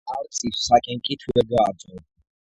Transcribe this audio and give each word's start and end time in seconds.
არწივს 0.13 0.63
საკენკით 0.69 1.27
ვერ 1.33 1.47
გააძღობ 1.53 2.03